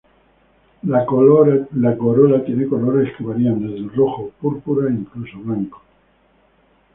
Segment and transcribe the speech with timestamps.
[0.81, 5.79] La corola tiene colores que varían desde el rojo, púrpura e incluso blanco.